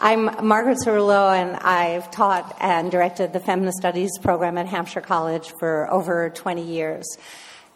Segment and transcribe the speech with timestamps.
[0.00, 5.52] I'm Margaret Cerullo, and I've taught and directed the Feminist Studies program at Hampshire College
[5.58, 7.04] for over 20 years.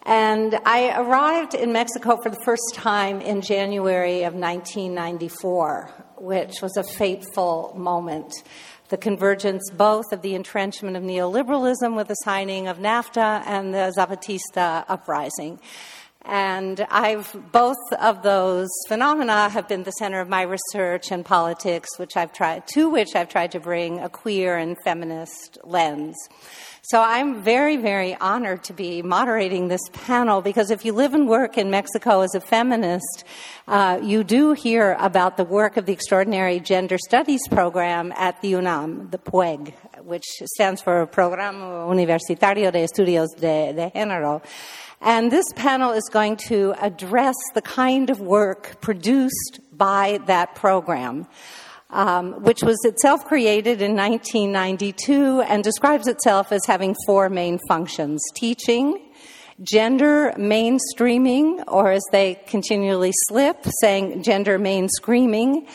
[0.04, 6.76] And I arrived in Mexico for the first time in January of 1994, which was
[6.76, 8.32] a fateful moment.
[8.88, 13.92] The convergence both of the entrenchment of neoliberalism with the signing of NAFTA and the
[13.98, 15.58] Zapatista uprising.
[16.24, 21.88] And I've, both of those phenomena have been the center of my research and politics,
[21.98, 26.16] which I've tried, to which I've tried to bring a queer and feminist lens.
[26.84, 31.28] So I'm very, very honored to be moderating this panel because if you live and
[31.28, 33.22] work in Mexico as a feminist,
[33.68, 38.54] uh, you do hear about the work of the Extraordinary Gender Studies Program at the
[38.54, 40.24] UNAM, the PUEG, which
[40.56, 44.42] stands for Programa Universitario de Estudios de, de Género.
[45.04, 51.26] And this panel is going to address the kind of work produced by that program.
[51.90, 58.22] Um, which was itself created in 1992 and describes itself as having four main functions
[58.34, 58.98] teaching,
[59.62, 65.68] gender mainstreaming, or as they continually slip, saying gender mainstreaming,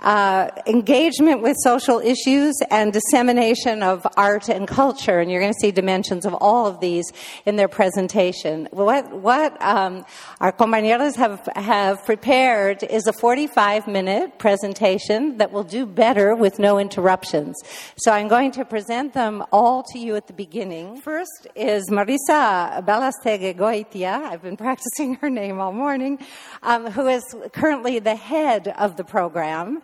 [0.00, 5.18] uh, engagement with social issues and dissemination of art and culture.
[5.18, 7.04] And you're going to see dimensions of all of these
[7.46, 8.68] in their presentation.
[8.70, 10.04] What, what um,
[10.40, 16.58] our compañeros have, have prepared is a 45 minute presentation that will do better with
[16.58, 17.56] no interruptions.
[17.96, 21.00] So I'm going to present them all to you at the beginning.
[21.00, 24.22] First is Marisa Belausteguigoitia.
[24.22, 26.18] I've been practicing her name all morning,
[26.62, 29.82] um, who is currently the head of the program.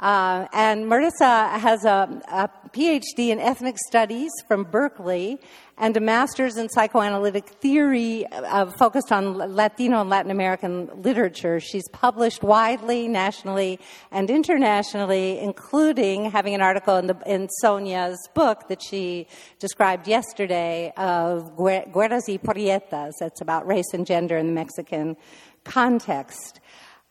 [0.00, 5.38] Uh, and Marisa has a, a, PhD in ethnic studies from Berkeley
[5.78, 11.60] and a master's in psychoanalytic theory uh, focused on Latino and Latin American literature.
[11.60, 13.78] She's published widely, nationally,
[14.10, 19.28] and internationally, including having an article in, the, in Sonia's book that she
[19.60, 23.12] described yesterday of Güeras y Prietas.
[23.20, 25.16] That's about race and gender in the Mexican
[25.64, 26.60] context.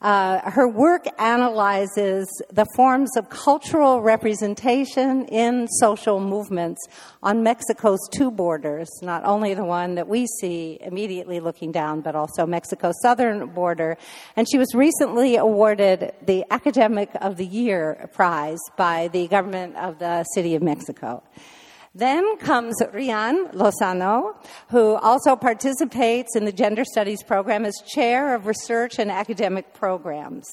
[0.03, 6.85] Uh, her work analyzes the forms of cultural representation in social movements
[7.23, 12.15] on Mexico's two borders, not only the one that we see immediately looking down, but
[12.15, 13.97] also Mexico's southern border.
[14.35, 19.99] And she was recently awarded the Academic of the Year prize by the government of
[19.99, 21.23] the City of Mexico.
[21.95, 24.35] Then comes Rian Lozano,
[24.69, 30.47] who also participates in the Gender Studies program as chair of research and academic programs.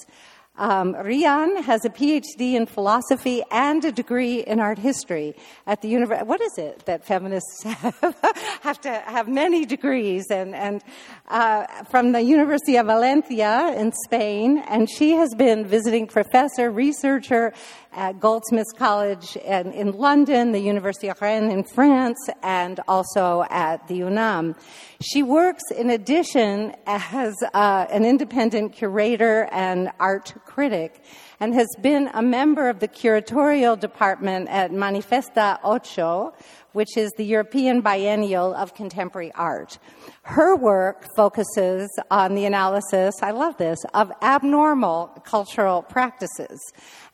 [0.60, 5.34] Um, Rian has a PhD in philosophy and a degree in art history
[5.66, 6.26] at the university.
[6.26, 10.84] What is it that feminists have, have to have many degrees and, and
[11.28, 17.54] uh, from the University of Valencia in Spain, and she has been visiting professor, researcher
[17.92, 23.86] at Goldsmiths College in, in London, the University of Rennes in France, and also at
[23.88, 24.54] the UNAM.
[25.00, 31.02] She works in addition as uh, an independent curator and art critic
[31.40, 36.34] and has been a member of the curatorial department at Manifesta Ocho,
[36.72, 39.78] which is the European Biennial of Contemporary Art.
[40.22, 46.60] Her work focuses on the analysis, I love this, of abnormal cultural practices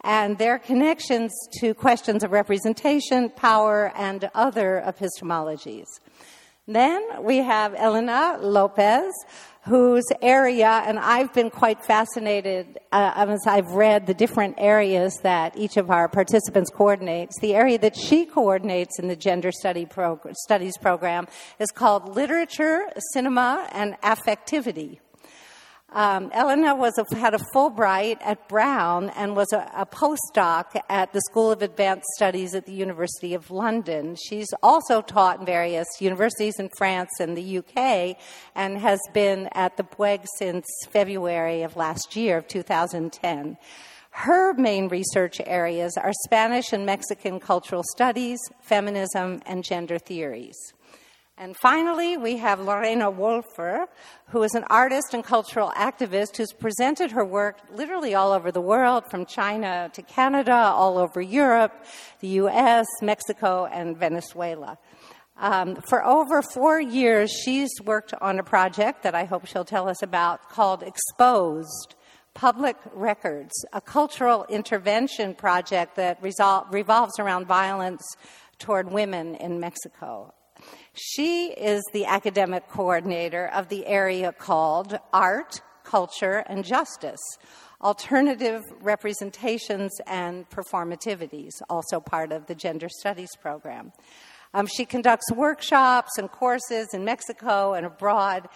[0.04, 5.86] and their connections to questions of representation, power, and other epistemologies.
[6.68, 9.12] Then we have Elena Lopez,
[9.66, 15.58] whose area, and I've been quite fascinated uh, as I've read the different areas that
[15.58, 17.38] each of our participants coordinates.
[17.40, 19.88] The area that she coordinates in the Gender Study
[20.44, 21.26] Studies program
[21.58, 25.00] is called Literature, Cinema, and Affectivity.
[25.92, 31.12] Um, Elena was a, had a Fulbright at Brown and was a, a, postdoc at
[31.12, 34.16] the School of Advanced Studies at the University of London.
[34.16, 38.16] She's also taught in various universities in France and the UK
[38.56, 43.56] and has been at the PUEG since February of last year, of 2010.
[44.10, 50.56] Her main research areas are Spanish and Mexican cultural studies, feminism, and gender theories.
[51.38, 53.88] And finally, we have Lorena Wolffer,
[54.28, 58.62] who is an artist and cultural activist who's presented her work literally all over the
[58.62, 61.84] world, from China to Canada, all over Europe,
[62.20, 64.78] the US, Mexico, and Venezuela.
[65.36, 69.90] Um, for over four years, she's worked on a project that I hope she'll tell
[69.90, 71.96] us about called Exposed
[72.32, 78.02] Public Records, a cultural intervention project that resol- revolves around violence
[78.58, 80.32] toward women in Mexico.
[80.98, 87.20] She is the academic coordinator of the area called Art, Culture, and Justice,
[87.82, 93.92] alternative representations and performativities, also part of the gender studies program.
[94.54, 98.48] Um, she conducts workshops and courses in Mexico and abroad,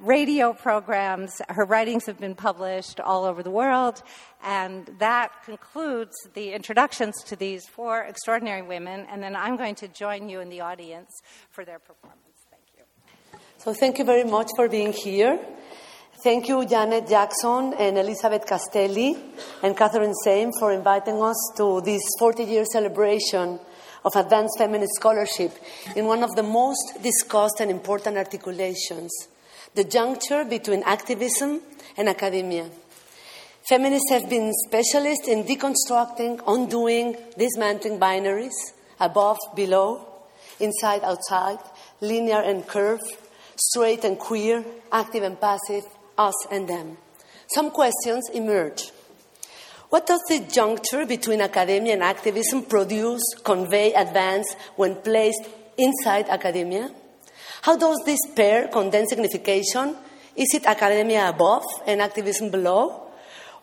[0.00, 1.40] radio programs.
[1.48, 4.02] Her writings have been published all over the world.
[4.42, 9.06] And that concludes the introductions to these four extraordinary women.
[9.10, 11.10] And then I'm going to join you in the audience
[11.50, 12.20] for their performance.
[12.50, 13.38] Thank you.
[13.58, 15.38] So, thank you very much for being here.
[16.22, 19.14] Thank you, Janet Jakobsen and Elizabeth Castelli
[19.62, 23.58] and Catherine Sameh for inviting us to this 40 year celebration
[24.04, 25.52] of advanced feminist scholarship
[25.96, 29.10] in one of the most discussed and important articulations
[29.74, 31.60] the juncture between activism
[31.96, 32.70] and academia.
[33.68, 38.54] Feminists have been specialists in deconstructing, undoing, dismantling binaries
[39.00, 40.06] above, below,
[40.60, 41.58] inside, outside,
[42.00, 43.16] linear and curved,
[43.56, 45.84] straight and queer, active and passive,
[46.18, 46.96] us and them.
[47.48, 48.90] Some questions emerge.
[49.94, 55.46] What does the juncture between academia and activism produce, convey, advance when placed
[55.78, 56.90] inside academia?
[57.62, 59.94] How does this pair condense signification?
[60.34, 63.06] Is it academia above and activism below?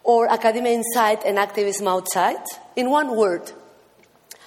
[0.06, 2.46] Or academia inside and activism outside?
[2.78, 3.52] In one word,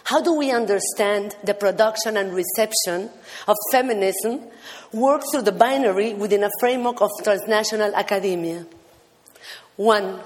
[0.04, 3.10] how do we understand the production and reception
[3.46, 4.40] of feminism
[4.94, 8.64] work through the binary within a framework of transnational academia?
[9.76, 10.20] One,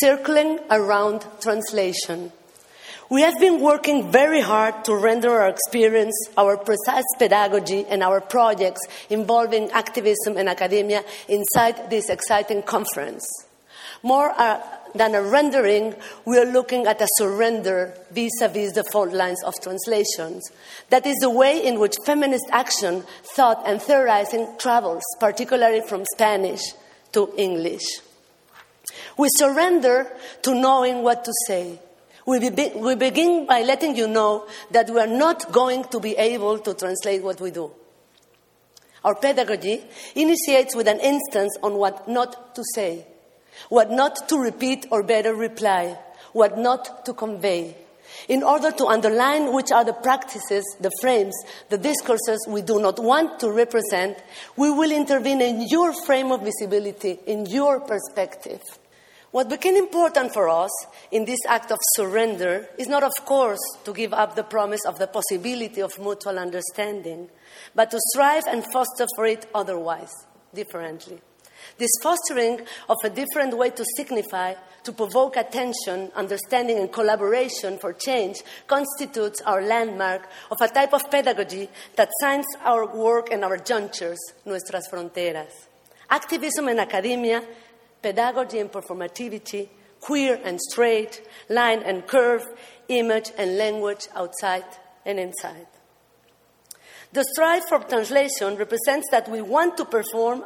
[0.00, 2.32] circling around translation.
[3.10, 8.20] We have been working very hard to render our experience, our precise pedagogy, and our
[8.20, 13.24] projects involving activism and academia inside this exciting conference.
[14.02, 14.60] More uh,
[14.94, 15.94] than a rendering,
[16.24, 20.50] we are looking at a surrender vis a vis the fault lines of translations.
[20.90, 26.62] That is the way in which feminist action, thought, and theorizing travels, particularly from Spanish
[27.12, 27.84] to English.
[29.16, 30.10] We surrender
[30.42, 31.80] to knowing what to say.
[32.26, 36.16] We, be- we begin by letting you know that we are not going to be
[36.16, 37.70] able to translate what we do.
[39.04, 39.84] Our pedagogy
[40.14, 43.06] initiates with an instance on what not to say
[43.68, 45.98] what not to repeat or better reply,
[46.32, 47.76] what not to convey,
[48.28, 51.34] in order to underline which are the practices, the frames,
[51.68, 54.16] the discourses we do not want to represent,
[54.56, 58.60] we will intervene in your frame of visibility, in your perspective.
[59.34, 60.70] What became important for us
[61.10, 65.00] in this act of surrender is not, of course, to give up the promise of
[65.00, 67.28] the possibility of mutual understanding,
[67.74, 70.12] but to strive and foster for it otherwise,
[70.54, 71.20] differently.
[71.78, 74.54] This fostering of a different way to signify,
[74.84, 81.10] to provoke attention, understanding, and collaboration for change constitutes our landmark of a type of
[81.10, 85.66] pedagogy that signs our work and our junctures, nuestras fronteras.
[86.08, 87.42] Activism and academia,
[88.04, 89.66] pedagogy and performativity,
[89.98, 92.44] queer and straight, line and curve,
[92.88, 94.66] image and language outside
[95.06, 95.66] and inside.
[97.14, 100.44] The strive for translation represents that we want to perform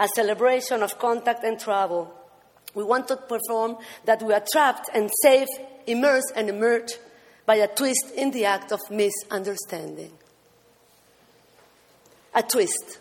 [0.00, 2.12] a celebration of contact and travel.
[2.74, 5.48] We want to perform that we are trapped and safe,
[5.86, 6.98] immersed and emerged
[7.46, 10.10] by a twist in the act of misunderstanding.
[12.34, 12.98] A twist.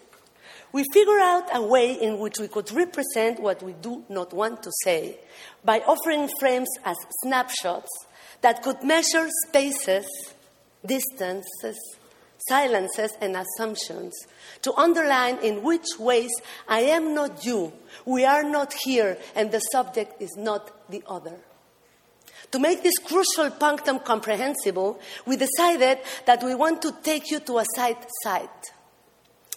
[0.76, 4.62] We figure out a way in which we could represent what we do not want
[4.64, 5.18] to say
[5.64, 7.88] by offering frames as snapshots
[8.42, 10.06] that could measure spaces,
[10.86, 11.78] distances,
[12.50, 14.14] silences, and assumptions
[14.64, 16.32] to underline in which ways
[16.68, 17.72] I am not you,
[18.06, 21.38] we are not here, and the subject is not the other.
[22.52, 27.60] To make this crucial punctum comprehensible, we decided that we want to take you to
[27.60, 28.74] a side site,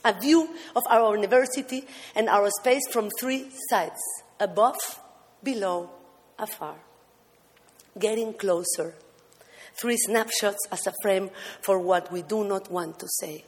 [0.05, 4.01] a view of our university and our space from three sides
[4.41, 4.77] above,
[5.43, 5.91] below,
[6.39, 6.77] afar,
[7.99, 8.95] getting closer.
[9.81, 13.45] Three snapshots as a frame for what we do not want to say.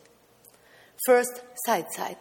[1.07, 2.19] First, side side.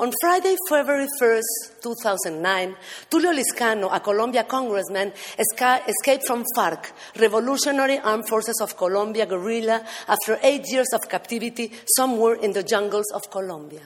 [0.00, 2.74] On Friday, February 1st, 2009,
[3.10, 10.38] Tulio Lizcano, a Colombia congressman, escaped from FARC, Revolutionary Armed Forces of Colombia guerrilla, after
[10.42, 13.82] eight years of captivity somewhere in the jungles of Colombia.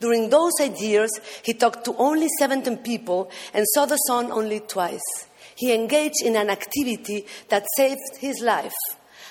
[0.00, 1.10] During those eight years,
[1.42, 5.26] he talked to only 17 people and saw the sun only twice.
[5.56, 8.72] He engaged in an activity that saved his life,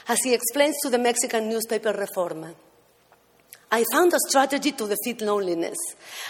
[0.07, 2.53] as he explains to the Mexican newspaper Reforma.
[3.73, 5.77] I found a strategy to defeat loneliness.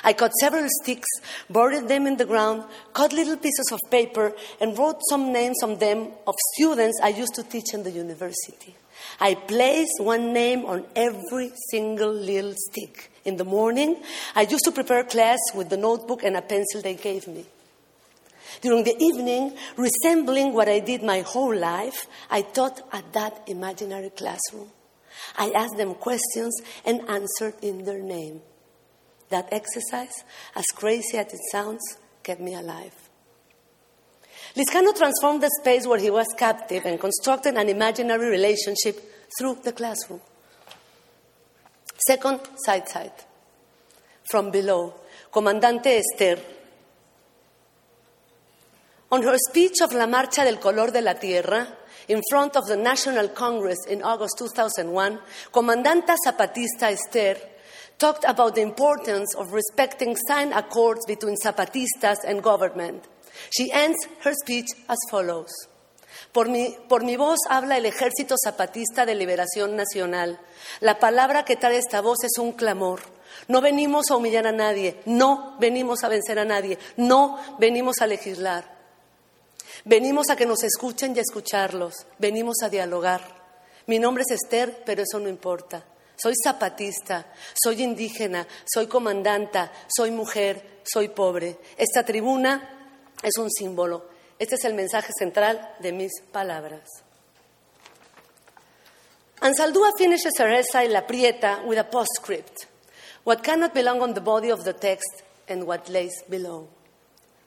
[0.04, 1.08] I cut several sticks,
[1.50, 5.80] buried them in the ground, cut little pieces of paper, and wrote some names on
[5.80, 8.76] them of students I used to teach in the university.
[9.20, 13.12] I placed one name on every single little stick.
[13.26, 14.04] In the morning,
[14.36, 17.46] I used to prepare class with the notebook and a pencil they gave me.
[18.62, 24.12] During the evening, resembling what I did my whole life, I taught at that imaginary
[24.12, 24.70] classroom.
[25.38, 28.42] I asked them questions and answered in their name.
[29.30, 30.24] That exercise,
[30.56, 31.82] as crazy as it sounds,
[32.24, 32.94] kept me alive.
[34.56, 39.00] Lizcano transformed the space where he was captive and constructed an imaginary relationship
[39.38, 40.20] through the classroom.
[42.06, 43.14] Second, side side.
[44.24, 44.94] From below,
[45.32, 46.38] Comandante Esther.
[49.12, 51.68] On her speech of La Marcha del Color de la Tierra,
[52.12, 55.18] in front of the National Congress in August 2001,
[55.54, 57.38] Comandanta Zapatista Esther
[57.98, 63.08] talked about the importance of respecting signed accords between Zapatistas and government.
[63.56, 65.52] She ends her speech as follows.
[66.34, 70.38] Por mi, por mi, voz habla el Ejército Zapatista de Liberación Nacional.
[70.82, 73.00] La palabra que trae esta voz es un clamor.
[73.48, 78.08] No venimos a humillar a nadie, no venimos a vencer a nadie, no venimos a
[78.08, 78.81] legislar.
[79.86, 83.22] Venimos a que nos escuchen y a escucharlos, venimos a dialogar.
[83.88, 85.84] Mi nombre es Esther, pero eso no importa.
[86.16, 87.26] Soy zapatista,
[87.62, 91.58] soy indígena, soy comandanta, soy mujer, soy pobre.
[91.78, 94.06] Esta tribuna es un símbolo.
[94.38, 96.84] Este es el mensaje central de mis palabras.
[99.40, 102.68] Ansaldúa finishes her essay La Prieta with a postscript.
[103.24, 106.68] What cannot belong on the body of the text and what lays below.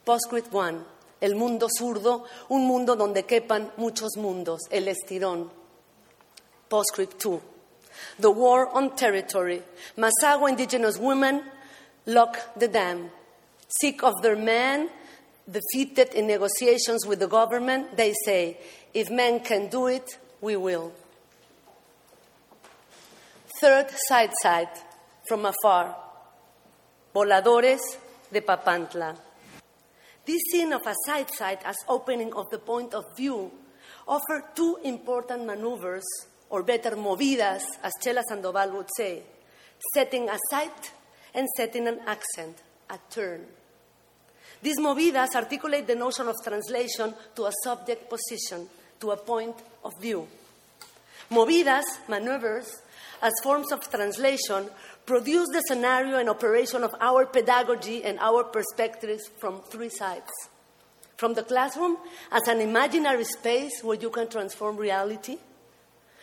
[0.05, 0.94] Postscript 1.
[1.25, 5.51] El mundo zurdo, un mundo donde quepan muchos mundos, el estirón.
[6.69, 7.55] Postscript 2
[8.19, 9.63] the war on territory.
[9.97, 11.43] Masago indigenous women
[12.07, 13.11] lock the dam.
[13.81, 14.91] Sick of their men,
[15.51, 18.59] defeated in negotiations with the government, they say,
[18.93, 20.93] if men can do it, we will.
[23.61, 24.69] Third side side,
[25.27, 25.97] from afar.
[27.15, 27.81] Voladores
[28.33, 29.17] de Papantla.
[30.27, 33.51] This scene of a side side as opening of the point of view
[34.09, 36.05] offer two important maneuvers
[36.51, 39.23] or better, movidas, as Chela Sandoval would say,
[39.93, 40.93] setting a sight
[41.35, 42.57] and setting an accent,
[42.91, 43.45] a turn.
[44.63, 48.69] These movidas articulate the notion of translation to a subject position,
[49.01, 50.27] to a point of view.
[51.31, 52.83] Movidas, maneuvers,
[53.21, 54.69] as forms of translation,
[55.07, 60.31] produce the scenario and operation of our pedagogy and our perspectives from three sides.
[61.17, 61.97] From the classroom
[62.33, 65.39] as an imaginary space where you can transform reality.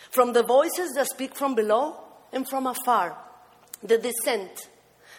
[0.09, 1.95] From the voices that speak from below
[2.33, 3.17] and from afar,
[3.81, 4.69] the descent,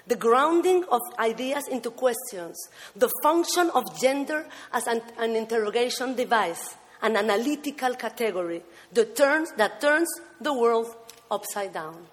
[0.06, 2.56] the grounding of ideas into questions,
[2.96, 8.62] the function of gender as an, an interrogation device, an analytical category.
[8.92, 10.08] That turns, that turns
[10.40, 10.94] the world
[11.30, 12.06] upside down.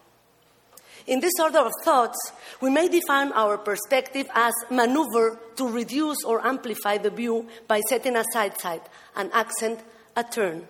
[1.10, 2.20] In this order of thoughts,
[2.62, 8.16] we may define our perspective as maneuver to reduce or amplify the view by setting
[8.16, 8.82] aside side,
[9.16, 9.80] an accent,
[10.16, 10.68] a turn.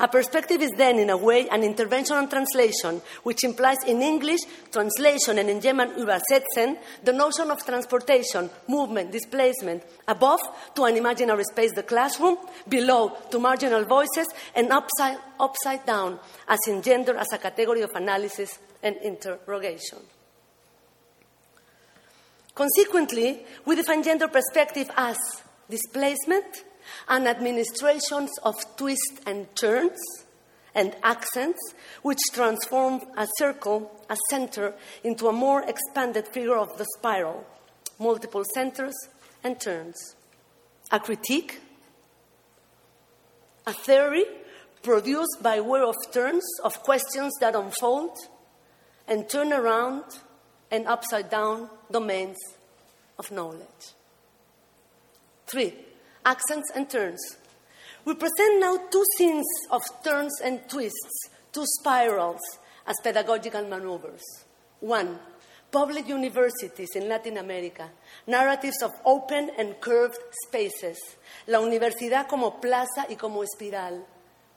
[0.00, 4.40] A perspective is then, in a way, an intervention on translation, which implies in English
[4.72, 10.40] translation and in German übersetzen the notion of transportation, movement, displacement, above
[10.74, 16.58] to an imaginary space, the classroom, below to marginal voices, and upside, upside down, as
[16.68, 19.98] in gender as a category of analysis and interrogation.
[22.54, 25.16] Consequently, we define gender perspective as
[25.68, 26.64] displacement,
[27.08, 29.98] and administrations of twists and turns
[30.74, 31.60] and accents,
[32.02, 34.74] which transform a circle, a center,
[35.04, 37.46] into a more expanded figure of the spiral,
[37.98, 38.94] multiple centers
[39.44, 40.16] and turns.
[40.90, 41.60] A critique,
[43.66, 44.24] a theory
[44.82, 48.16] produced by way of turns of questions that unfold
[49.08, 50.04] and turn around
[50.70, 52.36] and upside down domains
[53.18, 53.94] of knowledge.
[55.46, 55.74] Three,
[56.24, 57.20] accents and turns.
[58.04, 62.40] We present now two scenes of turns and twists, two spirals
[62.86, 64.22] as pedagogical maneuvers.
[64.80, 65.18] One,
[65.70, 67.90] public universities in Latin America,
[68.26, 70.98] narratives of open and curved spaces,
[71.46, 74.04] la universidad como plaza y como espiral,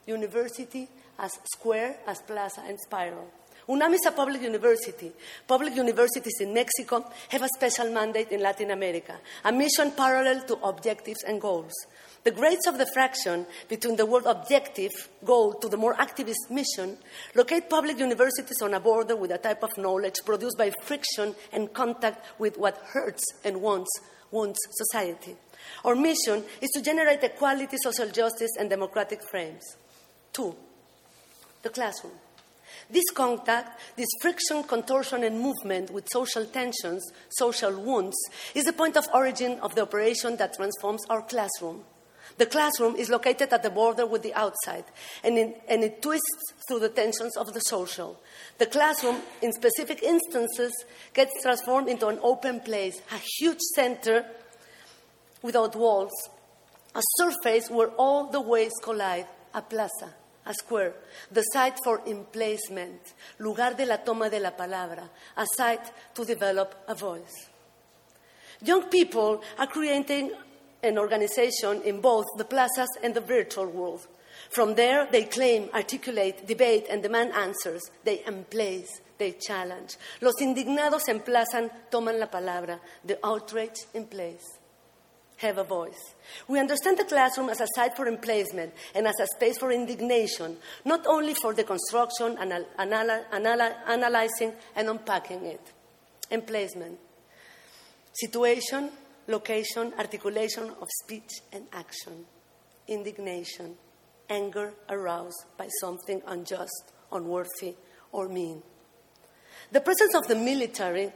[0.06, 0.88] university
[1.18, 3.28] as square, as plaza, and spiral.
[3.68, 5.12] UNAM is a public university.
[5.46, 10.54] Public universities in Mexico have a special mandate in Latin America, a mission parallel to
[10.62, 11.74] objectives and goals.
[12.24, 14.90] The grades of the fraction between the word objective,
[15.24, 16.96] goal, to the more activist mission
[17.34, 21.72] locate public universities on a border with a type of knowledge produced by friction and
[21.72, 23.90] contact with what hurts and wants,
[24.30, 25.36] wants society.
[25.84, 29.76] Our mission is to generate equality, social justice, and democratic frames.
[30.32, 30.56] Two,
[31.62, 32.14] the classroom.
[32.90, 38.16] This contact, this friction, contortion, and movement with social tensions, social wounds,
[38.54, 41.84] is the point of origin of the operation that transforms our classroom.
[42.36, 44.84] The classroom is located at the border with the outside,
[45.24, 48.20] and, in, and it twists through the tensions of the social.
[48.58, 50.72] The classroom, in specific instances,
[51.14, 54.24] gets transformed into an open place, a huge center
[55.42, 56.12] without walls,
[56.94, 60.14] a surface where all the ways collide, a plaza,
[60.48, 60.94] a square,
[61.30, 66.74] the site for emplacement, lugar de la toma de la palabra, a site to develop
[66.88, 67.48] a voice.
[68.62, 70.32] Young people are creating
[70.82, 74.06] an organization in both the plazas and the virtual world.
[74.50, 77.82] From there, they claim, articulate, debate, and demand answers.
[78.04, 79.96] They emplace, they challenge.
[80.20, 82.80] Los indignados emplazan, toman la palabra.
[83.04, 84.57] The outrage in place.
[85.38, 86.14] Have a voice.
[86.48, 90.56] We understand the classroom as a site for emplacement and as a space for indignation,
[90.84, 95.60] not only for the construction, anal- anal- anal- analyzing, and unpacking it.
[96.30, 96.98] Emplacement.
[98.12, 98.90] Situation,
[99.28, 102.26] location, articulation of speech and action,
[102.88, 103.76] indignation,
[104.28, 107.76] anger aroused by something unjust, unworthy,
[108.10, 108.60] or mean.
[109.70, 111.12] The presence of the military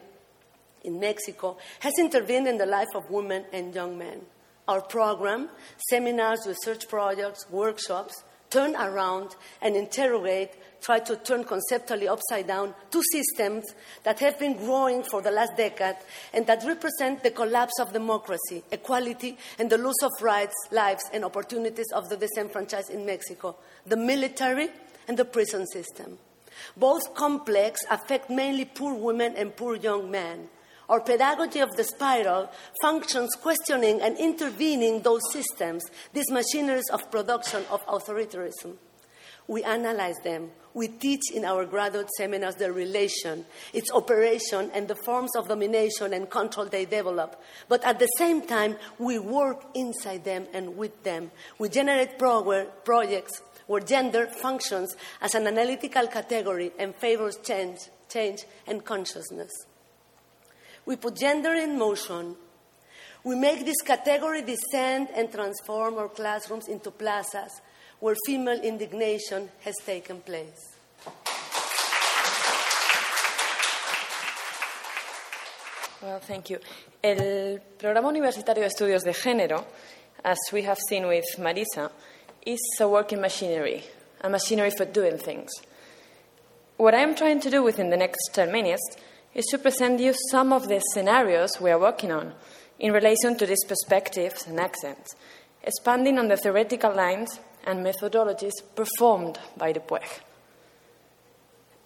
[0.85, 4.21] in Mexico has intervened in the life of women and young men.
[4.69, 5.49] Our program,
[5.91, 10.51] seminars, research projects, workshops, turn around and interrogate
[10.83, 13.65] try to turn conceptually upside down two systems
[14.03, 15.97] that have been growing for the last decade
[16.35, 21.25] and that represent the collapse of democracy, equality, and the loss of rights, lives, and
[21.25, 24.69] opportunities of the disenfranchised in Mexico the military
[25.09, 26.19] and the prison system.
[26.77, 30.49] Both complex affect mainly poor women and poor young men.
[30.93, 32.51] Our pedagogy of the spiral
[32.83, 35.83] functions questioning and intervening those systems,
[36.13, 38.75] these machineries of production of authoritarianism.
[39.49, 40.51] We analyze them.
[40.75, 46.13] We teach in our graduate seminars their relation, its operation, and the forms of domination
[46.13, 47.43] and control they develop.
[47.71, 51.31] But at the same time, we work inside them and with them.
[51.59, 57.79] We generate pro- projects where gender functions as an analytical category and favors change,
[58.11, 59.53] change and consciousness.
[60.85, 62.37] We put gender in motion.
[63.25, 67.61] We make this category descend and transform our classrooms into plazas
[68.01, 70.77] where female indignation has taken place.
[76.03, 76.59] Well, thank you.
[77.01, 79.65] El Programa Universitario de Estudios de Género,
[80.25, 81.93] as we have seen with Marisa,
[82.45, 83.85] is a working machinery,
[84.21, 85.53] a machinery for doing things.
[86.77, 88.83] What I'm trying to do within the next 10 minutes
[89.35, 92.33] is to present you some of the scenarios we are working on
[92.79, 95.15] in relation to these perspectives and accents,
[95.63, 100.03] expanding on the theoretical lines and methodologies performed by the PUEG.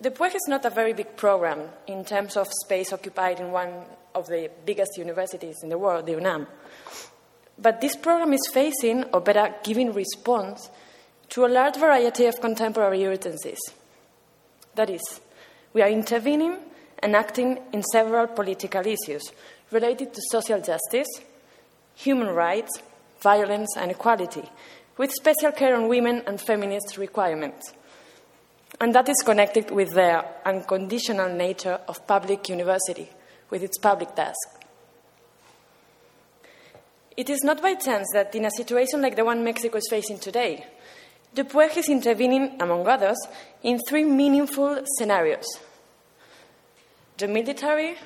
[0.01, 3.73] The PUEG is not a very big program in terms of space occupied in one
[4.15, 6.47] of the biggest universities in the world, the UNAM.
[7.59, 10.69] But this program is facing, or better, giving response
[11.31, 13.59] to a large variety of contemporary urgencies.
[14.75, 15.21] That is,
[15.73, 16.59] we are intervening
[17.01, 19.23] and acting in several political issues
[19.71, 21.09] related to social justice,
[21.95, 22.81] human rights,
[23.21, 24.45] violence, and equality,
[24.97, 27.73] with special care on women and feminist requirements.
[28.81, 33.09] And that is connected with the unconditional nature of public university,
[33.51, 34.37] with its public task.
[37.17, 40.19] It is not by chance that in a situation like the one Mexico is facing
[40.19, 40.67] today,
[41.35, 43.17] PUEG is intervening, among others,
[43.63, 45.47] in three meaningful scenarios
[47.19, 47.97] the military,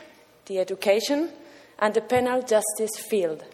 [0.47, 1.31] the education,
[1.79, 3.45] and the penal justice field.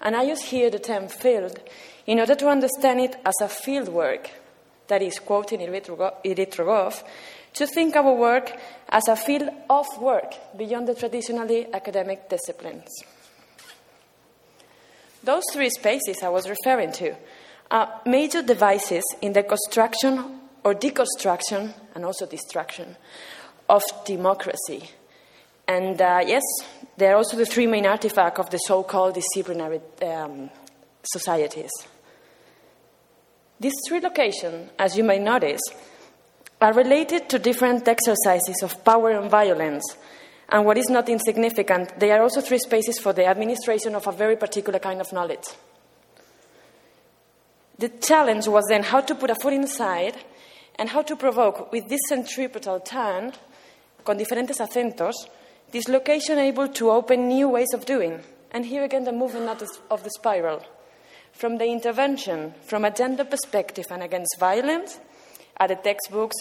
[0.00, 1.58] And I use here the term field
[2.06, 4.30] in order to understand it as a field work,
[4.88, 7.04] that is, quoting Irit Rogoff,
[7.54, 8.52] to think our work
[8.88, 12.88] as a field of work beyond the traditionally academic disciplines.
[15.22, 17.14] Those three spaces I was referring to
[17.70, 22.96] are major devices in the construction or deconstruction and also destruction
[23.72, 24.82] of democracy.
[25.66, 26.42] And uh, yes,
[26.98, 30.50] they're also the three main artifacts of the so called disciplinary um,
[31.02, 31.70] societies.
[33.58, 35.62] These three locations, as you may notice,
[36.60, 39.84] are related to different exercises of power and violence.
[40.50, 44.12] And what is not insignificant, they are also three spaces for the administration of a
[44.12, 45.48] very particular kind of knowledge.
[47.78, 50.16] The challenge was then how to put a foot inside
[50.78, 53.32] and how to provoke, with this centripetal turn,
[54.04, 55.14] con diferentes acentos,
[55.70, 58.20] this location able to open new ways of doing.
[58.50, 60.62] And here again, the movement of the spiral
[61.32, 65.00] from the intervention from a gender perspective and against violence,
[65.58, 66.36] at the textbooks,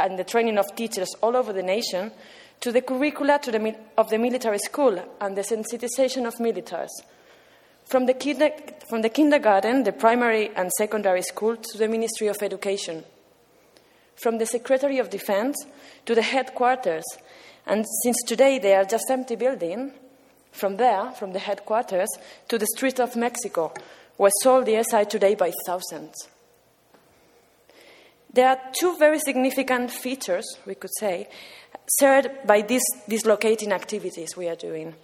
[0.00, 2.10] and the training of teachers all over the nation,
[2.60, 6.90] to the curricula to the, of the military school and the sensitization of militaries.
[7.84, 8.50] From the, kinder,
[8.88, 13.04] from the kindergarten, the primary and secondary school, to the Ministry of Education.
[14.22, 15.56] From the Secretary of Defense
[16.06, 17.02] to the headquarters.
[17.66, 19.90] And since today they are just empty building,
[20.52, 22.08] from there, from the headquarters,
[22.46, 23.74] to the streets of Mexico,
[24.18, 26.28] where soldiers are today by thousands.
[28.32, 31.28] There are two very significant features, we could say,
[31.98, 34.94] shared by these dislocating activities we are doing.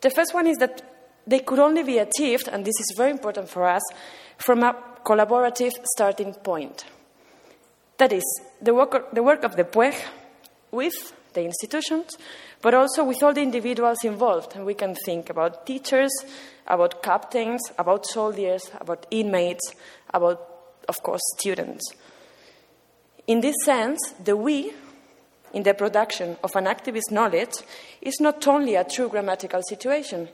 [0.00, 0.80] The first one is that
[1.26, 3.82] they could only be achieved, and this is very important for us,
[4.38, 6.84] from a collaborative starting point.
[7.98, 8.24] That is,
[8.60, 9.94] the work, the work of the PUEG
[10.70, 12.16] with the institutions,
[12.60, 14.54] but also with all the individuals involved.
[14.54, 16.10] And we can think about teachers,
[16.66, 19.74] about captains, about soldiers, about inmates,
[20.12, 20.40] about,
[20.88, 21.94] of course, students.
[23.26, 24.72] In this sense, the we
[25.52, 27.54] in the production of an activist knowledge
[28.00, 30.28] is not only a true grammatical situation,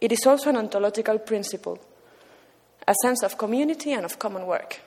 [0.00, 1.78] it is also an ontological principle,
[2.86, 4.80] a sense of community and of common work.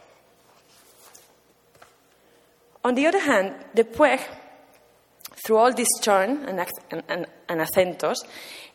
[2.83, 4.19] On the other hand, the PUEG,
[5.45, 8.17] through all this churn and, and, and, acentos,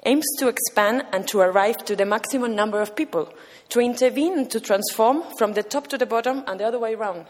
[0.05, 3.33] aims to expand and to arrive to the maximum number of people,
[3.69, 6.95] to intervene and to transform from the top to the bottom and the other way
[6.95, 7.27] around.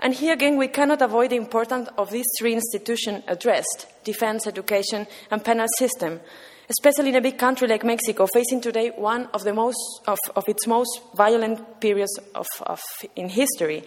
[0.00, 5.06] And here again, we cannot avoid the importance of these three institutions addressed defense, education,
[5.30, 6.20] and penal system,
[6.68, 10.44] especially in a big country like Mexico, facing today one of, the most, of, of
[10.48, 12.80] its most violent periods of, of,
[13.14, 13.84] in history,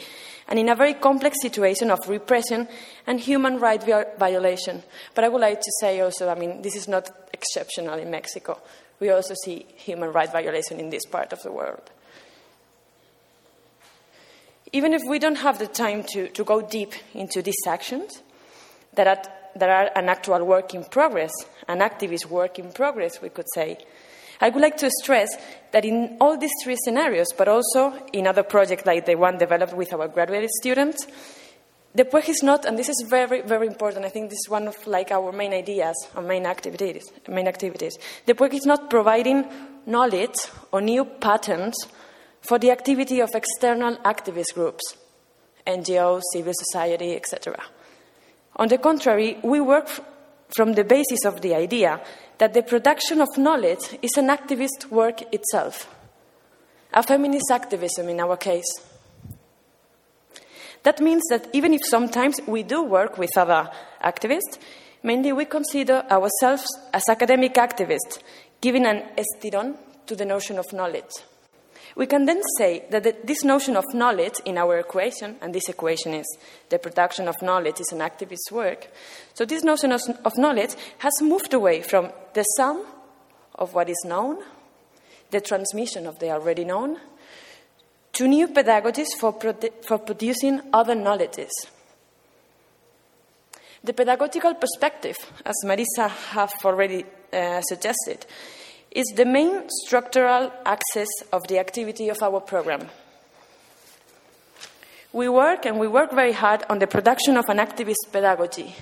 [0.48, 2.68] and in a very complex situation of repression
[3.06, 3.86] and human rights
[4.18, 4.82] violation.
[5.14, 8.60] But I would like to say also, I mean, this is not exceptional in Mexico.
[9.00, 11.90] We also see human rights violation in this part of the world.
[14.72, 18.22] Even if we don't have the time to, to go deep into these actions
[18.94, 19.08] that
[19.60, 21.32] that are an actual work in progress,
[21.68, 23.78] an activist work in progress, we could say,
[24.42, 25.30] I would like to stress
[25.72, 29.74] that in all these three scenarios, but also in other projects like the one developed
[29.74, 31.06] with our graduate students,
[31.94, 34.06] the PUEG is not, and this is very, very important.
[34.06, 37.12] I think this is one of like our main ideas, our main activities.
[37.28, 37.98] Main activities.
[38.28, 39.46] The PUEG is not providing
[39.86, 40.38] knowledge
[40.72, 41.76] or new patterns
[42.42, 44.96] for the activity of external activist groups,
[45.66, 47.60] NGOs, civil society, etc.
[48.60, 49.90] On the contrary, we work
[50.50, 52.02] from the basis of the idea
[52.40, 55.88] that the production of knowledge is an activist work itself,
[56.94, 58.68] a feminist activism in our case.
[60.84, 63.72] That means that even if sometimes we do work with other
[64.04, 64.58] activists,
[65.04, 68.20] mainly we consider ourselves as academic activists,
[68.60, 71.12] giving an estirón to the notion of knowledge.
[72.00, 75.68] We can then say that the, this notion of knowledge in our equation, and this
[75.68, 76.38] equation is
[76.70, 78.88] the production of knowledge is an activist work,
[79.34, 82.86] so this notion of, of knowledge has moved away from the sum
[83.56, 84.38] of what is known,
[85.32, 87.00] the transmission of the already known,
[88.14, 89.38] to new pedagogies for,
[89.86, 91.52] for producing other knowledges.
[93.84, 98.26] The pedagogical perspective, as Marisa have already uh, suggested,
[98.92, 102.88] is the main structural axis of the activity of our program.
[105.14, 108.76] We work and we work very hard on the production of an activist pedagogy,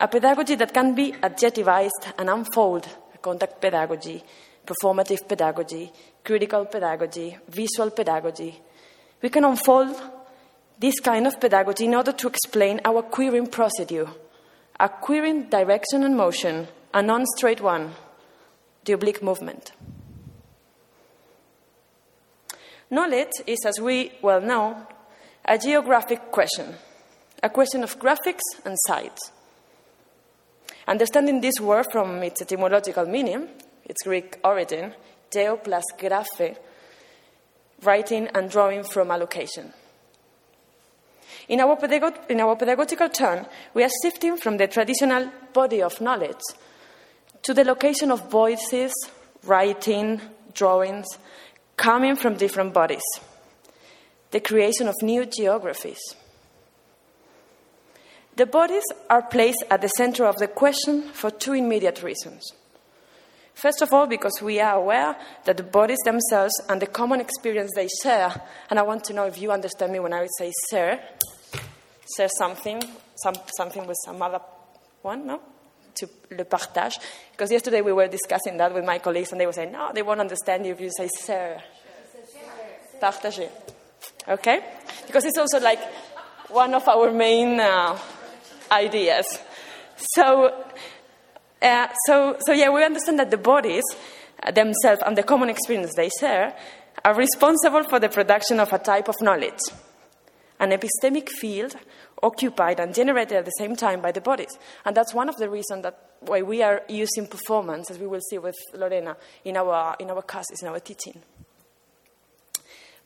[0.00, 2.88] a pedagogy that can be adjectivized and unfold
[3.20, 4.22] contact pedagogy,
[4.66, 5.92] performative pedagogy,
[6.24, 8.60] critical pedagogy, visual pedagogy.
[9.22, 10.00] We can unfold
[10.78, 14.08] this kind of pedagogy in order to explain our queering procedure,
[14.78, 17.92] a queering direction and motion, a non straight one
[18.88, 19.72] the oblique movement.
[22.90, 24.86] Knowledge is, as we well know,
[25.44, 26.74] a geographic question,
[27.42, 29.16] a question of graphics and sight.
[30.88, 33.48] Understanding this word from its etymological meaning,
[33.84, 34.94] its Greek origin,
[35.30, 36.56] geo plus graphe,
[37.82, 39.70] writing and drawing from a location.
[41.48, 41.78] In our,
[42.30, 46.40] in our pedagogical turn, we are shifting from the traditional body of knowledge
[47.48, 48.92] to the location of voices,
[49.44, 50.20] writing,
[50.52, 51.06] drawings,
[51.78, 53.00] coming from different bodies,
[54.32, 56.14] the creation of new geographies.
[58.36, 62.52] The bodies are placed at the center of the question for two immediate reasons.
[63.54, 67.70] First of all, because we are aware that the bodies themselves and the common experience
[67.74, 71.00] they share, and I want to know if you understand me when I say share,
[72.14, 72.82] share something,
[73.14, 74.40] some, something with some other
[75.00, 75.40] one, no?
[76.00, 76.98] To le partage.
[77.32, 80.02] Because yesterday we were discussing that with my colleagues, and they were saying, no, they
[80.02, 81.60] won't understand you if you say sir.
[83.00, 83.48] Partager.
[84.28, 84.60] Okay?
[85.06, 85.80] Because it's also like,
[86.50, 87.98] one of our main uh,
[88.70, 89.38] ideas.
[89.96, 90.64] So,
[91.60, 93.84] uh, so, so yeah, we understand that the bodies
[94.42, 96.56] uh, themselves and the common experience they share
[97.04, 99.60] are responsible for the production of a type of knowledge,
[100.58, 101.74] an epistemic field
[102.22, 104.58] occupied and generated at the same time by the bodies.
[104.84, 108.20] And that's one of the reasons that why we are using performance, as we will
[108.30, 111.22] see with Lorena, in our, in our classes, in our teaching.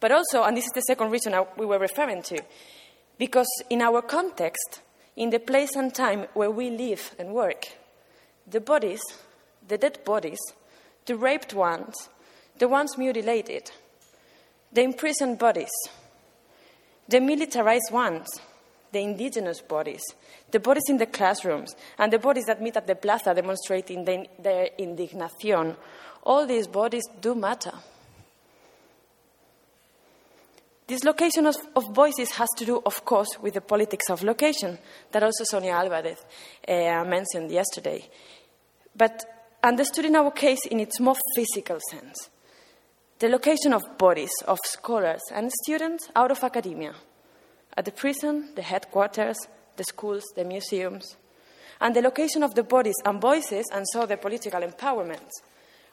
[0.00, 2.42] But also, and this is the second reason we were referring to,
[3.18, 4.80] because in our context,
[5.14, 7.68] in the place and time where we live and work,
[8.50, 9.00] the bodies,
[9.68, 10.40] the dead bodies,
[11.06, 12.08] the raped ones,
[12.58, 13.70] the ones mutilated,
[14.72, 15.70] the imprisoned bodies,
[17.08, 18.40] the militarized ones,
[18.92, 20.02] the indigenous bodies,
[20.50, 24.26] the bodies in the classrooms, and the bodies that meet at the plaza demonstrating the,
[24.38, 25.74] their indignation,
[26.24, 27.72] all these bodies do matter.
[30.86, 34.78] This location of, of, voices has to do, of course, with the politics of location
[35.10, 36.18] that also Sonia Alvarez
[36.68, 38.06] uh, mentioned yesterday,
[38.94, 39.24] but
[39.62, 42.28] understood in our case in its more physical sense.
[43.20, 46.94] The location of bodies, of scholars and students out of academia
[47.76, 49.36] at the prison, the headquarters,
[49.76, 51.16] the schools, the museums,
[51.80, 55.28] and the location of the bodies and voices, and so the political empowerment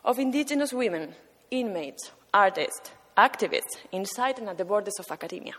[0.06, 1.16] of indigenous women,
[1.52, 5.54] inmates, artists, activists inside and at the borders of academia.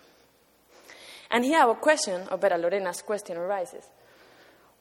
[1.31, 3.85] And here our question, or better, Lorena's question arises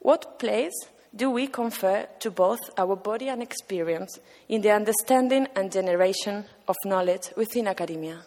[0.00, 0.74] What place
[1.14, 6.76] do we confer to both our body and experience in the understanding and generation of
[6.84, 8.24] knowledge within academia?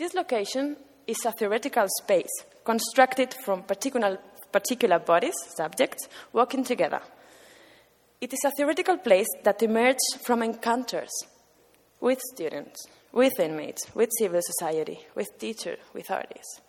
[0.00, 2.32] This location is a theoretical space
[2.64, 4.18] constructed from particular,
[4.50, 7.02] particular bodies, subjects, working together.
[8.18, 11.10] It is a theoretical place that emerged from encounters
[12.00, 12.80] with students,
[13.12, 16.62] with inmates, with civil society, with teachers, with artists.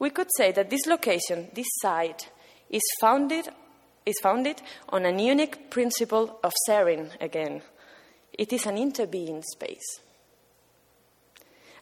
[0.00, 2.28] We could say that this location, this site,
[2.68, 3.48] is founded,
[4.04, 7.62] is founded on a unique principle of sharing again.
[8.32, 10.00] It is an interbeing space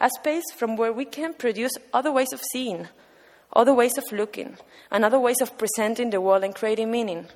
[0.00, 2.88] a space from where we can produce other ways of seeing,
[3.52, 4.56] other ways of looking,
[4.90, 7.26] and other ways of presenting the world and creating meaning.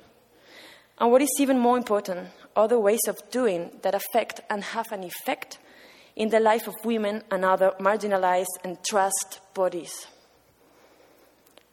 [0.97, 5.03] And what is even more important, other ways of doing that affect and have an
[5.03, 5.59] effect
[6.15, 10.07] in the life of women and other marginalized and trust bodies.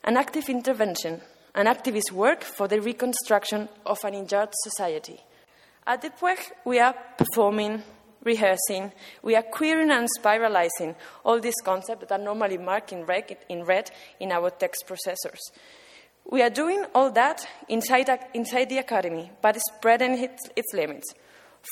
[0.05, 1.20] An active intervention,
[1.55, 5.20] an activist work for the reconstruction of an injured society.
[5.87, 7.83] At the PUEG, we are performing
[8.24, 13.90] rehearsing, we are querying and spiralizing all these concepts that are normally marked in red,
[14.20, 15.40] in our text processors.
[16.24, 21.12] We are doing all that inside, inside the academy, but spreading its, its limits,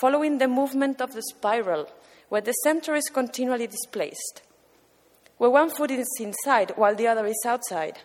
[0.01, 1.89] following the movement of the spiral,
[2.29, 4.43] where the center is continually displaced,
[5.39, 7.99] where one foot is inside while the other is outside,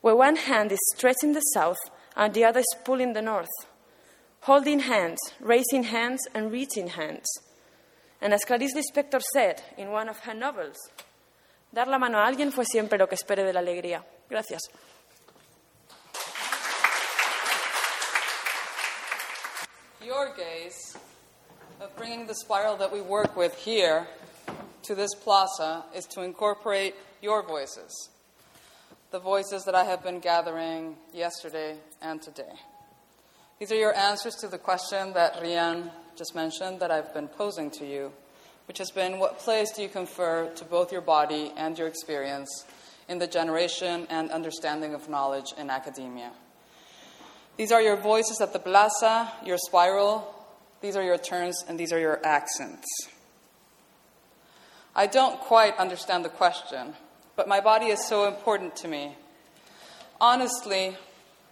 [0.00, 1.78] where one hand is stretching the south
[2.16, 3.48] and the other is pulling the north,
[4.40, 7.26] holding hands, raising hands, and reaching hands
[8.20, 10.76] and as Clarice Lispector said in one of her novels,
[11.72, 14.02] dar la mano a alguien fue siempre lo que espere de la alegría.
[14.28, 14.62] Gracias.
[20.02, 20.96] Your gaze
[21.80, 24.06] of bringing the spiral that we work with here
[24.84, 28.08] to this plaza is to incorporate your voices,
[29.10, 32.54] the voices that I have been gathering yesterday and today.
[33.58, 37.70] These are your answers to the question that Rian just mentioned that I've been posing
[37.72, 38.12] to you,
[38.66, 42.64] which has been what place do you confer to both your body and your experience
[43.08, 46.32] in the generation and understanding of knowledge in academia?
[47.56, 50.34] These are your voices at the plaza, your spiral,
[50.80, 52.86] these are your turns, and these are your accents.
[54.94, 56.94] I don't quite understand the question,
[57.36, 59.16] but my body is so important to me.
[60.20, 60.96] Honestly,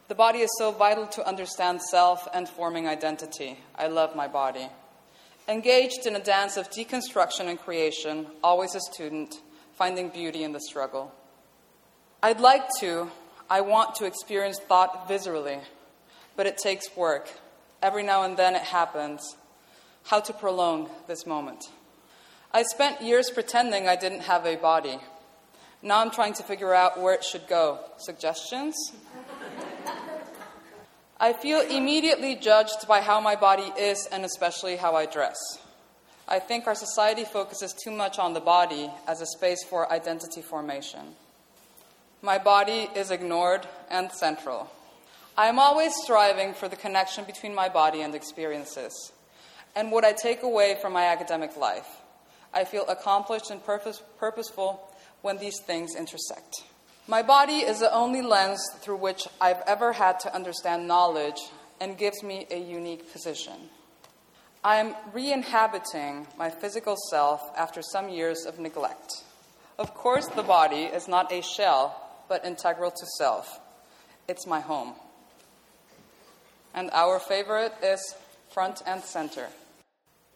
[0.06, 3.58] the body is so vital to understand self and forming identity.
[3.74, 4.68] I love my body.
[5.48, 9.34] Engaged in a dance of deconstruction and creation, always a student,
[9.72, 11.12] finding beauty in the struggle.
[12.22, 13.10] I'd like to,
[13.48, 15.60] I want to experience thought viscerally,
[16.36, 17.30] but it takes work.
[17.82, 19.36] Every now and then it happens.
[20.04, 21.64] How to prolong this moment?
[22.52, 24.98] I spent years pretending I didn't have a body.
[25.82, 27.80] Now I'm trying to figure out where it should go.
[27.98, 28.74] Suggestions?
[31.24, 35.38] I feel immediately judged by how my body is and especially how I dress.
[36.28, 40.42] I think our society focuses too much on the body as a space for identity
[40.42, 41.14] formation.
[42.20, 44.70] My body is ignored and central.
[45.34, 49.10] I am always striving for the connection between my body and experiences
[49.74, 51.88] and what I take away from my academic life.
[52.52, 54.86] I feel accomplished and purpose, purposeful
[55.22, 56.64] when these things intersect.
[57.06, 61.38] My body is the only lens through which I've ever had to understand knowledge
[61.78, 63.68] and gives me a unique position.
[64.64, 69.22] I am re inhabiting my physical self after some years of neglect.
[69.78, 71.94] Of course, the body is not a shell,
[72.26, 73.60] but integral to self.
[74.26, 74.94] It's my home.
[76.72, 78.14] And our favorite is
[78.50, 79.48] front and center.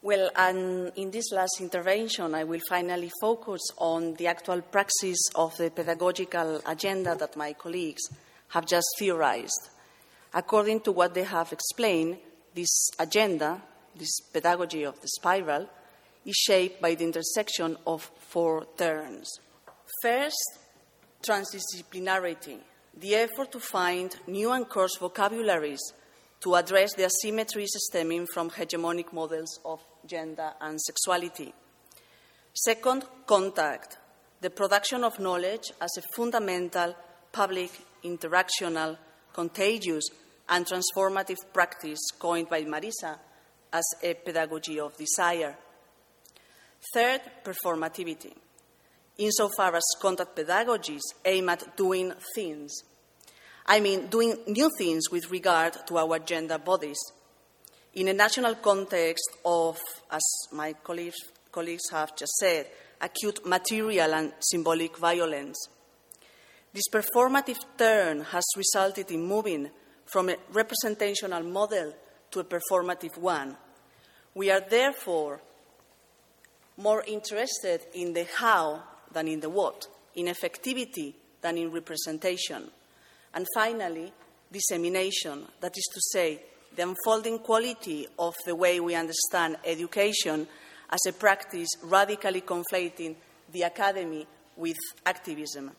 [0.01, 5.57] Well, and in this last intervention, I will finally focus on the actual praxis of
[5.57, 8.03] the pedagogical agenda that my colleagues
[8.51, 9.71] have just theorized.
[10.33, 12.19] According to what they have explained,
[12.55, 13.61] this agenda,
[13.97, 15.69] this pedagogy of the spiral,
[16.25, 19.29] is shaped by the intersection of four terms.
[20.01, 20.59] First,
[21.23, 22.59] transdisciplinarity,
[22.97, 25.81] the effort to find new and coarse vocabularies
[26.41, 31.53] to address the asymmetries stemming from hegemonic models of gender and sexuality.
[32.55, 33.99] Second, contact,
[34.41, 36.95] the production of knowledge as a fundamental
[37.33, 37.71] public,
[38.05, 38.97] interactional,
[39.33, 40.05] contagious,
[40.49, 43.19] and transformative practice coined by Marisa
[43.73, 45.57] as a pedagogy of desire.
[46.95, 48.33] Third, performativity,
[49.19, 52.73] insofar as contact pedagogies aim at doing things
[53.71, 56.99] I mean, doing new things with regard to our gender bodies.
[57.93, 59.79] In a national context of,
[60.11, 61.19] as my colleagues,
[61.53, 62.67] colleagues have just said,
[62.99, 65.69] acute material and symbolic violence.
[66.73, 69.69] This performative turn has resulted in moving
[70.07, 71.93] from a representational model
[72.31, 73.55] to a performative one.
[74.35, 75.43] We are therefore
[76.79, 82.71] more interested in the how than in the what, in effectivity than in representation.
[83.35, 84.13] And finally,
[84.51, 86.43] dissemination, that is to say,
[86.75, 90.47] the unfolding quality of the way we understand education
[90.91, 93.17] as a practice radically conflating
[93.53, 95.71] the academy with activism.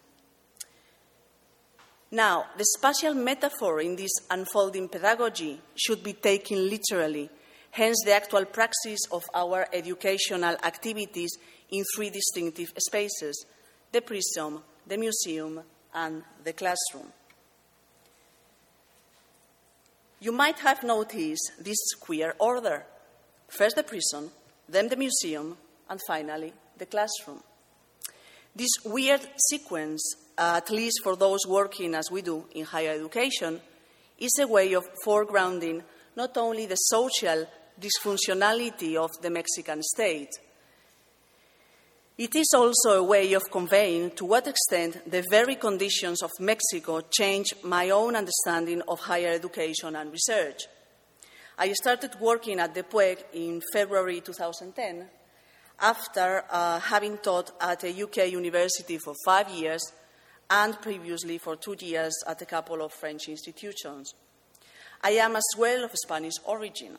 [2.11, 7.29] Now, the spatial metaphor in this unfolding pedagogy should be taken literally,
[7.71, 11.37] hence, the actual praxis of our educational activities
[11.69, 13.45] in three distinctive spaces
[13.91, 15.61] the prism, the museum,
[15.93, 17.11] and the classroom.
[20.21, 22.85] You might have noticed this queer order
[23.47, 24.29] first the prison,
[24.67, 25.57] then the museum,
[25.89, 27.41] and finally the classroom.
[28.55, 30.01] This weird sequence,
[30.37, 33.61] at least for those working as we do in higher education,
[34.17, 35.83] is a way of foregrounding
[36.15, 37.47] not only the social
[37.79, 40.29] dysfunctionality of the Mexican state
[42.19, 46.99] it is also a way of conveying to what extent the very conditions of Mexico
[47.09, 50.67] changed my own understanding of higher education and research.
[51.57, 55.07] I started working at the PUEG in February 2010
[55.79, 59.93] after uh, having taught at a UK university for five years
[60.49, 64.13] and previously for two years at a couple of French institutions.
[65.01, 66.97] I am as well of Spanish origin.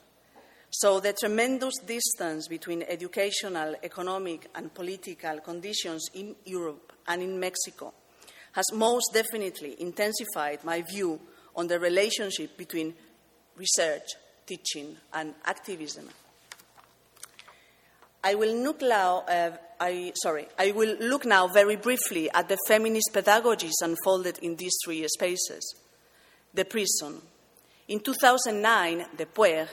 [0.70, 7.92] So the tremendous distance between educational, economic, and political conditions in Europe and in Mexico
[8.52, 11.20] has most definitely intensified my view
[11.56, 12.94] on the relationship between
[13.56, 14.06] research,
[14.46, 16.08] teaching, and activism.
[18.22, 22.58] I will look now, uh, I, sorry, I will look now very briefly at the
[22.68, 25.74] feminist pedagogies unfolded in these three spaces.
[26.52, 27.22] The prison.
[27.88, 29.68] In 2009, the PUEG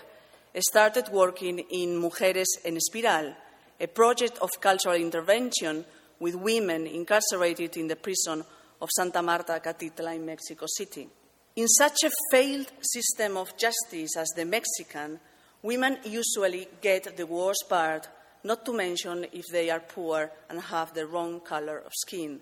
[0.62, 3.36] started working in Mujeres en Espiral,
[3.80, 5.86] a project of cultural intervention
[6.20, 8.44] with women incarcerated in the prison
[8.82, 11.08] of Santa Martha Acatitla in Mexico City.
[11.56, 15.20] In such a failed system of justice as the Mexican,
[15.62, 18.08] women usually get the worst part,
[18.44, 22.40] not to mention if they are poor and have the wrong color of skin.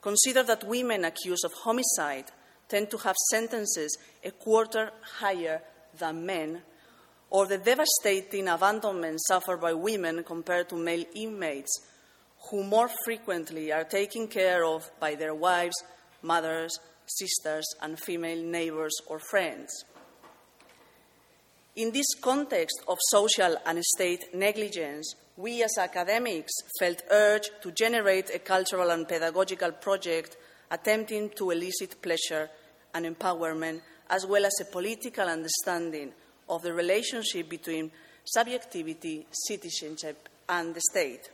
[0.00, 2.26] Consider that women accused of homicide
[2.68, 5.60] tend to have sentences a quarter higher
[5.98, 6.62] than men
[7.30, 11.80] or the devastating abandonment suffered by women compared to male inmates,
[12.50, 15.74] who more frequently are taken care of by their wives,
[16.22, 19.84] mothers, sisters, and female neighbors or friends.
[21.76, 28.30] In this context of social and state negligence, we as academics felt urged to generate
[28.34, 30.36] a cultural and pedagogical project
[30.70, 32.48] attempting to elicit pleasure
[32.94, 36.12] and empowerment, as well as a political understanding
[36.48, 37.90] of the relationship between
[38.24, 41.30] subjectivity, citizenship, and the state.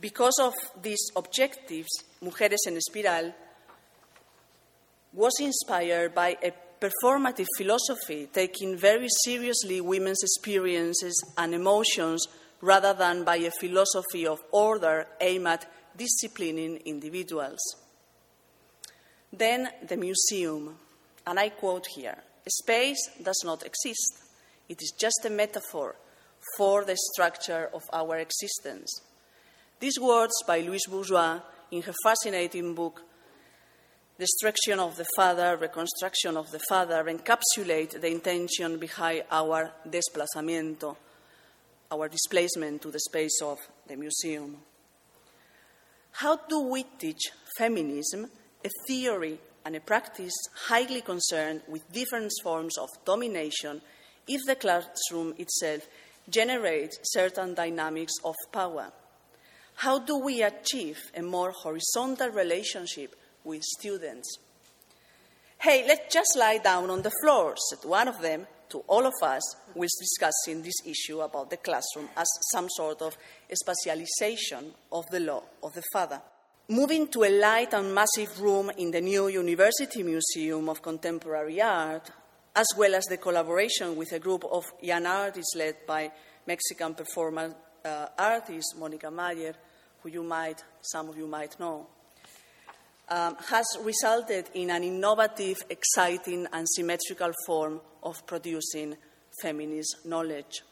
[0.00, 1.90] Because of these objectives,
[2.22, 3.32] Mujeres en Espiral
[5.12, 12.26] was inspired by a performative philosophy taking very seriously women's experiences and emotions
[12.60, 15.66] rather than by a philosophy of order aimed at
[15.96, 17.60] disciplining individuals.
[19.32, 20.76] Then the museum,
[21.26, 22.18] and I quote here
[22.50, 24.18] space does not exist,
[24.68, 25.96] it is just a metaphor
[26.56, 29.02] for the structure of our existence.
[29.80, 31.40] These words by Louise Bourgeois
[31.70, 33.02] in her fascinating book,
[34.18, 40.96] Destruction of the Father, Reconstruction of the Father, encapsulate the intention behind our desplazamiento,
[41.90, 44.58] our displacement to the space of the museum.
[46.12, 48.30] How do we teach feminism,
[48.64, 50.34] a theory and a practice
[50.66, 53.80] highly concerned with different forms of domination,
[54.28, 55.86] if the classroom itself
[56.28, 58.92] generates certain dynamics of power?
[59.76, 64.38] How do we achieve a more horizontal relationship with students?
[65.58, 69.12] Hey, let's just lie down on the floor, said one of them to all of
[69.22, 69.42] us
[69.76, 73.16] is discussing this issue about the classroom as some sort of
[73.52, 76.20] specialization of the law of the father.
[76.72, 82.10] Moving to a light and massive room in the new University Museum of Contemporary Art,
[82.56, 86.10] as well as the collaboration with a group of young artists led by
[86.46, 87.54] Mexican performance
[87.84, 89.54] uh, artist Monica Mayer,
[90.02, 91.88] who you might, some of you might know,
[93.10, 98.96] um, has resulted in an innovative, exciting, and symmetrical form of producing
[99.42, 100.62] feminist knowledge.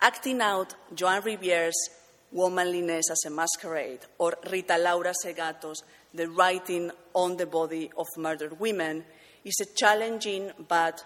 [0.00, 1.90] Acting out Joan Riviere's
[2.32, 8.58] Womanliness as a Masquerade, or Rita Laura Segato's The Writing on the Body of Murdered
[8.58, 9.04] Women,
[9.44, 11.04] is a challenging but,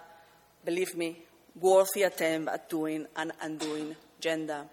[0.65, 1.19] believe me,
[1.61, 4.65] worthy attempt at doing and undoing gender.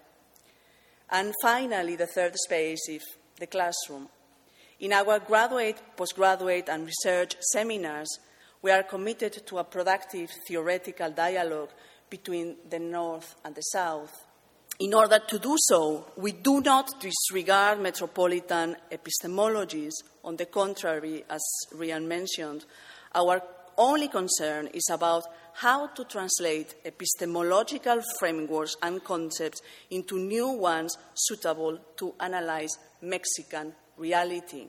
[1.10, 3.02] And finally, the third space is
[3.38, 4.08] the classroom.
[4.80, 8.08] In our graduate, postgraduate, and research seminars,
[8.62, 11.70] we are committed to a productive theoretical dialogue
[12.10, 14.27] between the North and the South.
[14.80, 19.90] In order to do so, we do not disregard metropolitan epistemologies.
[20.22, 21.42] On the contrary, as
[21.74, 22.64] Ryan mentioned,
[23.12, 23.42] our
[23.76, 25.24] only concern is about
[25.54, 34.68] how to translate epistemological frameworks and concepts into new ones suitable to analyze Mexican reality.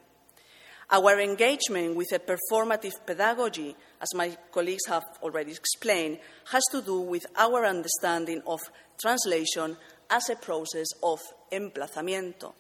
[0.90, 6.18] Our engagement with a performative pedagogy, as my colleagues have already explained,
[6.52, 8.60] has to do with our understanding of
[9.00, 9.78] translation
[10.10, 11.20] as a process of
[11.52, 12.54] emplazamiento.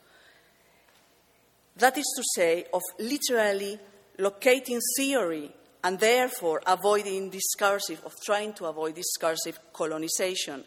[1.78, 3.80] That is to say, of literally
[4.18, 5.52] locating theory
[5.84, 10.64] and therefore avoiding discursive, of trying to avoid discursive colonization.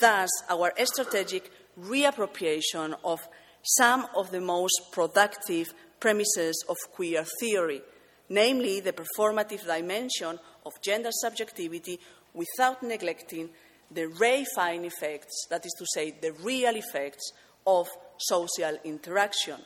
[0.00, 1.50] Thus, our strategic
[1.80, 3.20] reappropriation of
[3.62, 7.82] some of the most productive premises of queer theory,
[8.28, 12.00] namely the performative dimension of gender subjectivity
[12.34, 13.50] without neglecting
[13.90, 17.32] the reifying effects, that is to say, the real effects
[17.66, 17.88] of
[18.18, 19.56] social interaction.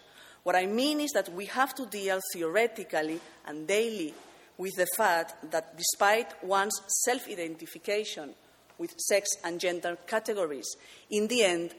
[0.43, 4.14] What I mean is that we have to deal theoretically and daily
[4.59, 8.35] with the fact that despite one's self identification
[8.79, 10.77] with sex and gender categories,
[11.11, 11.75] in the end,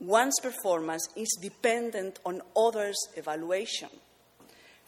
[0.00, 3.88] one's performance is dependent on others' evaluation.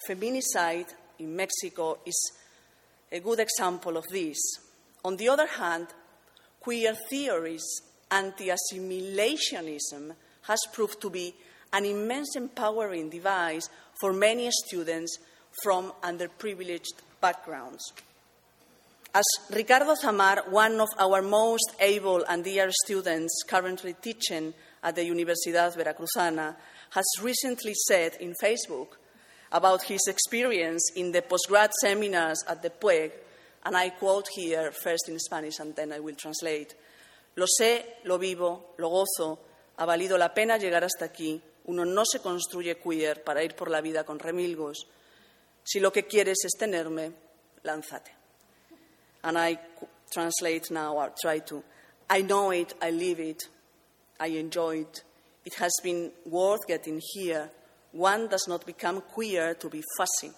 [0.09, 2.33] Feminicide in Mexico is
[3.11, 4.37] a good example of this.
[5.05, 5.87] On the other hand,
[6.65, 11.35] queer theories, anti assimilationism, has proved to be
[11.75, 13.69] an immense empowering device
[14.01, 15.19] for many students
[15.62, 17.93] from underprivileged backgrounds.
[19.15, 25.03] As Ricardo Zamar, one of our most able and dear students currently teaching at the
[25.03, 26.57] Universidad Veracruzana,
[26.91, 28.89] has recently said in Facebook
[29.53, 33.12] about his experience in the postgrad seminars at the PUEG,
[33.65, 36.75] and I quote here first in Spanish and then I will translate.
[37.37, 39.39] Lo sé, lo vivo, lo gozo,
[39.79, 41.41] ha valido la pena llegar hasta aquí.
[41.67, 44.87] Uno no se construye queer para ir por la vida con remilgos.
[45.65, 47.12] Si lo que quieres es tenerme,
[47.62, 48.12] lánzate.
[49.23, 49.59] And I
[50.12, 51.65] translate now or try to.
[52.11, 53.49] I know it, I live it,
[54.21, 55.03] I enjoy it.
[55.47, 57.51] It has been worth getting here.
[57.93, 60.31] One does not become queer to be fussy.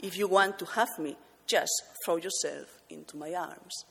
[0.00, 3.84] If you want to have me, just throw yourself into my arms.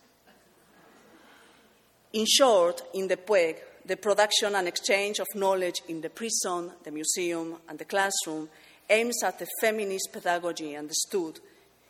[2.13, 6.91] In short, in the PUEG, the production and exchange of knowledge in the prison, the
[6.91, 8.49] museum, and the classroom
[8.89, 11.39] aims at the feminist pedagogy understood,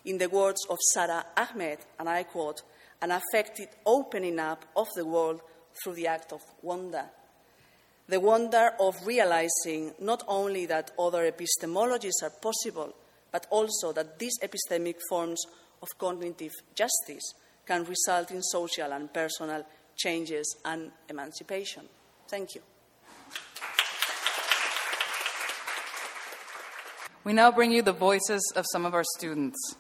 [0.05, 2.61] in the words of Sara Ahmed, and I quote,
[3.01, 5.41] an affected opening up of the world
[5.83, 7.05] through the act of wonder.
[8.07, 12.93] The wonder of realizing not only that other epistemologies are possible,
[13.33, 15.43] but also that these epistemic forms
[15.81, 17.33] of cognitive justice
[17.65, 19.65] can result in social and personal
[19.97, 21.83] changes and emancipation.
[22.29, 22.61] Thank you.
[27.23, 29.75] We now bring you the voices of some of our students.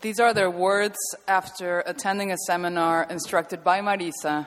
[0.00, 4.46] These are their words after attending a seminar instructed by Marisa,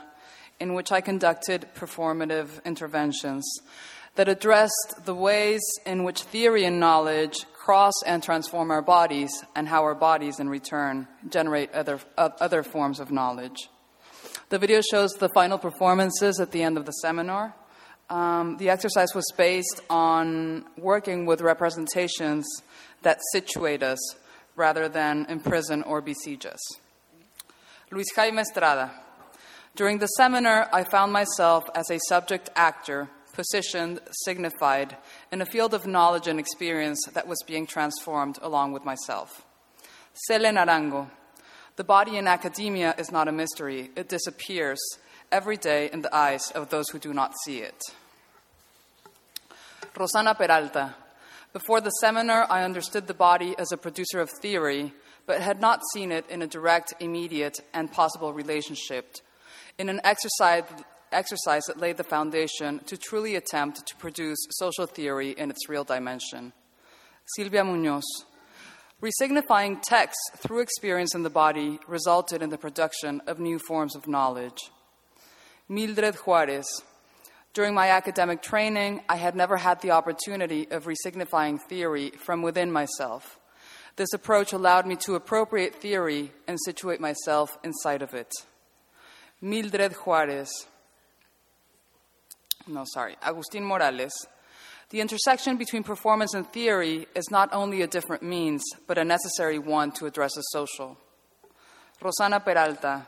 [0.60, 3.44] in which I conducted performative interventions
[4.16, 9.70] that addressed the ways in which theory and knowledge cross and transform our bodies, and
[9.70, 13.70] how our bodies, in return, generate other, uh, other forms of knowledge.
[14.49, 17.55] The video shows the final performances at the end of the seminar.
[18.09, 22.45] Um, the exercise was based on working with representations
[23.01, 23.99] that situate us
[24.57, 26.59] rather than imprison or besiege us.
[27.91, 28.91] Luis Jaime Estrada.
[29.74, 34.97] During the seminar, I found myself as a subject actor, positioned, signified,
[35.34, 39.44] in a field of knowledge and experience that was being transformed along with myself.
[40.14, 41.10] Cele Narango.
[41.76, 44.80] The body in academia is not a mystery, it disappears
[45.32, 47.82] every day in the eyes of those who do not see it.
[49.96, 50.94] Rosana Peralta.
[51.52, 54.94] Before the seminar, I understood the body as a producer of theory,
[55.26, 59.16] but had not seen it in a direct, immediate, and possible relationship.
[59.80, 60.66] In an exercise,
[61.14, 65.84] exercise that laid the foundation to truly attempt to produce social theory in its real
[65.84, 66.53] dimension.
[67.36, 68.03] Silvia Munoz.
[69.01, 74.07] Resignifying text through experience in the body resulted in the production of new forms of
[74.07, 74.72] knowledge.
[75.68, 76.66] Mildred Juarez.
[77.53, 82.72] During my academic training, I had never had the opportunity of resignifying theory from within
[82.72, 83.39] myself.
[83.95, 88.32] This approach allowed me to appropriate theory and situate myself inside of it.
[89.39, 90.49] Mildred Juarez.
[92.68, 94.14] No, sorry, Agustin Morales.
[94.89, 99.59] The intersection between performance and theory is not only a different means, but a necessary
[99.59, 100.97] one to address the social.
[102.01, 103.07] Rosana Peralta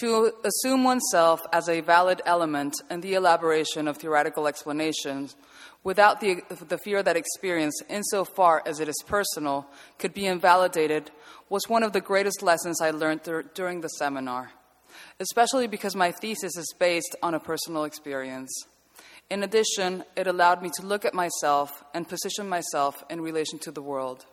[0.00, 5.36] to assume oneself as a valid element in the elaboration of theoretical explanations
[5.84, 9.66] without the, the fear that experience, insofar as it is personal,
[9.98, 11.10] could be invalidated
[11.48, 14.50] was one of the greatest lessons I learned th- during the seminar,
[15.20, 18.50] especially because my thesis is based on a personal experience.
[19.28, 23.72] In addition, it allowed me to look at myself and position myself in relation to
[23.72, 24.24] the world.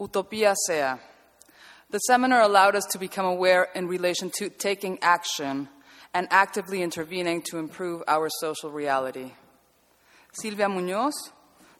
[0.00, 0.94] Utopia sea.
[1.90, 5.68] The seminar allowed us to become aware in relation to taking action
[6.14, 9.32] and actively intervening to improve our social reality.
[10.32, 11.32] Silvia Munoz,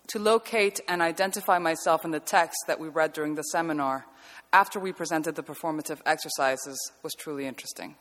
[0.08, 4.06] to locate and identify myself in the text that we read during the seminar
[4.52, 7.96] after we presented the performative exercises was truly interesting.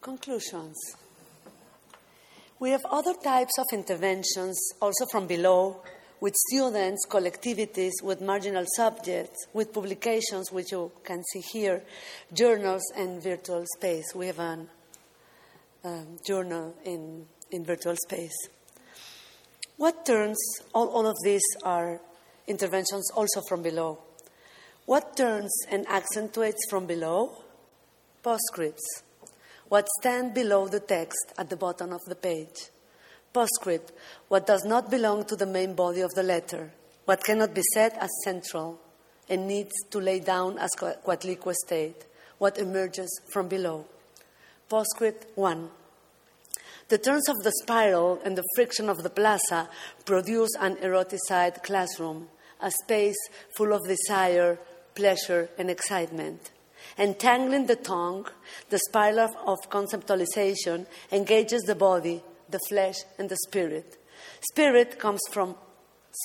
[0.00, 0.76] Conclusions.
[2.58, 5.82] We have other types of interventions also from below
[6.20, 11.82] with students, collectivities, with marginal subjects, with publications, which you can see here,
[12.32, 14.14] journals, and virtual space.
[14.14, 14.66] We have a
[15.84, 18.36] um, journal in, in virtual space.
[19.78, 20.38] What turns,
[20.74, 21.98] all, all of these are
[22.46, 23.98] interventions also from below.
[24.86, 27.44] What turns and accentuates from below?
[28.22, 29.02] Postscripts.
[29.68, 32.70] What stand below the text at the bottom of the page.
[33.32, 33.92] Postscript,
[34.26, 36.72] what does not belong to the main body of the letter,
[37.04, 38.80] what cannot be said as central
[39.28, 42.04] and needs to lay down as Coatlicue state,
[42.38, 43.86] what emerges from below.
[44.68, 45.70] Postscript 1.
[46.88, 49.68] The turns of the spiral and the friction of the plaza
[50.04, 52.26] produce an eroticized classroom,
[52.60, 53.18] a space
[53.56, 54.58] full of desire,
[55.00, 56.50] pleasure, and excitement.
[56.98, 58.26] Entangling the tongue,
[58.68, 63.96] the spiral of conceptualization engages the body the flesh, and the spirit.
[64.40, 65.54] Spirit comes from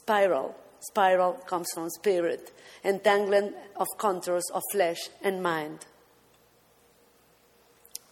[0.01, 0.55] spiral.
[0.79, 2.51] Spiral comes from spirit,
[2.83, 5.85] entangling of contours of flesh and mind.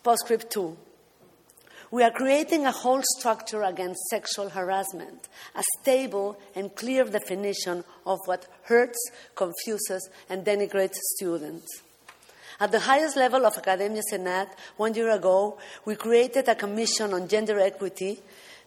[0.03, 0.75] Postscript 2.
[1.93, 8.17] We are creating a whole structure against sexual harassment, a stable and clear definition of
[8.25, 8.97] what hurts,
[9.35, 11.83] confuses, and denigrates students.
[12.59, 17.27] At the highest level of Academia Senat, one year ago, we created a commission on
[17.27, 18.21] gender equity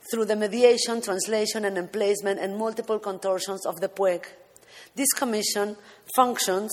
[0.09, 4.22] through the mediation, translation, and emplacement and multiple contortions of the PUEG.
[4.95, 5.77] This commission
[6.14, 6.70] functions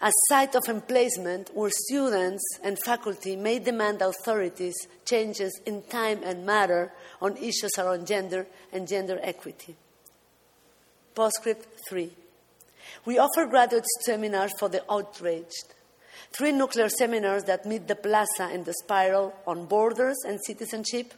[0.00, 6.46] as site of emplacement where students and faculty may demand authorities changes in time and
[6.46, 9.74] matter on issues around gender and gender equity.
[11.14, 12.12] Postscript 3.
[13.04, 15.74] We offer graduate seminars for the outraged
[16.32, 21.14] Three nuclear seminars that meet the plaza and the spiral on borders and citizenship,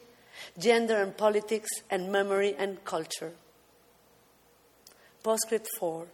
[0.58, 3.32] gender and politics, and memory and culture.
[5.22, 6.06] Postscript 4.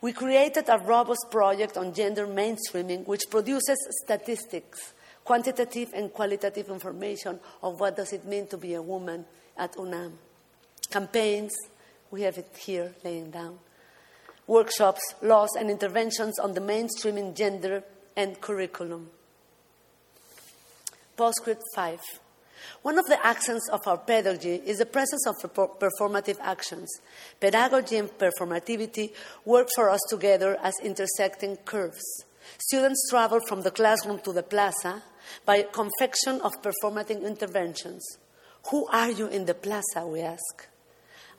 [0.00, 4.92] We created a robust project on gender mainstreaming which produces statistics,
[5.24, 9.24] quantitative and qualitative information of what does it mean to be a woman
[9.56, 10.18] at UNAM.
[10.90, 11.54] Campaigns,
[12.10, 13.58] We have it here laying down.
[14.46, 17.82] Workshops, laws, and interventions on the mainstreaming gender
[18.16, 19.10] and curriculum.
[21.16, 22.00] Postscript 5.
[22.82, 26.90] One of the accents of our pedagogy is the presence of performative actions.
[27.40, 29.12] Pedagogy and performativity
[29.44, 32.24] work for us together as intersecting curves.
[32.58, 35.02] Students travel from the classroom to the plaza
[35.44, 38.04] by confection of performative interventions.
[38.70, 40.68] Who are you in the plaza, we ask?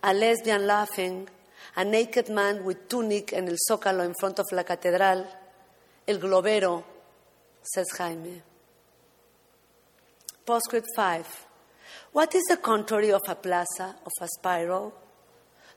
[0.03, 1.27] A lesbian laughing,
[1.75, 5.25] a naked man with tunic and el zócalo in front of la catedral,
[6.07, 6.83] el globero,
[7.63, 8.41] says Jaime.
[10.45, 11.47] Postscript 5.
[12.11, 14.93] What is the contrary of a plaza, of a spiral?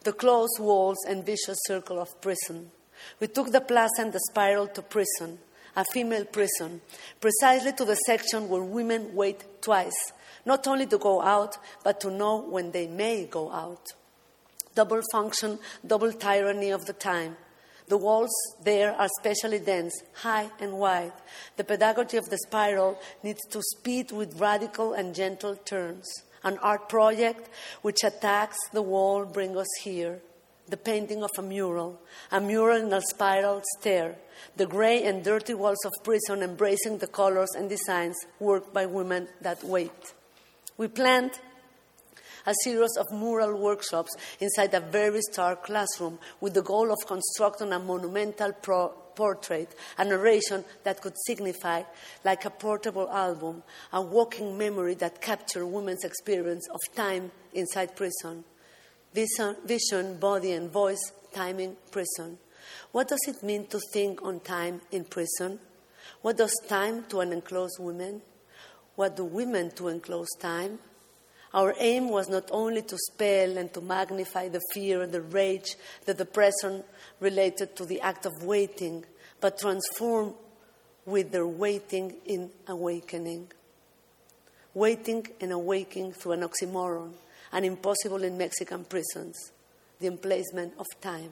[0.04, 2.70] The closed walls and vicious circle of prison.
[3.18, 5.38] We took the plaza and the spiral to prison,
[5.74, 6.82] a female prison,
[7.18, 10.12] precisely to the section where women wait twice,
[10.44, 13.86] not only to go out, but to know when they may go out.
[14.74, 17.38] Double function, double tyranny of the time.
[17.88, 18.30] The walls
[18.62, 21.12] there are especially dense, high and wide.
[21.56, 26.06] The pedagogy of the spiral needs to speed with radical and gentle turns.
[26.44, 27.48] An art project
[27.82, 30.20] which attacks the wall brings us here.
[30.68, 31.98] The painting of a mural,
[32.30, 34.16] a mural in a spiral stair,
[34.56, 39.28] the gray and dirty walls of prison embracing the colors and designs worked by women
[39.40, 40.12] that wait.
[40.76, 41.40] We planned
[42.48, 47.74] a series of mural workshops inside a very stark classroom with the goal of constructing
[47.74, 51.82] a monumental pro- portrait, a narration that could signify,
[52.24, 58.42] like a portable album, a walking memory that captured women's experience of time inside prison.
[59.12, 62.38] Vision, vision, body, and voice, timing, prison.
[62.92, 65.58] What does it mean to think on time in prison?
[66.22, 68.22] What does time to an enclosed woman?
[68.94, 70.78] What do women to enclosed time?
[71.54, 75.76] Our aim was not only to spell and to magnify the fear, and the rage,
[76.04, 76.84] that the depression
[77.20, 79.04] related to the act of waiting,
[79.40, 80.34] but transform
[81.06, 83.50] with their waiting in awakening.
[84.74, 87.12] Waiting and awaking through an oxymoron,
[87.52, 89.52] an impossible in Mexican prisons,
[90.00, 91.30] the emplacement of time.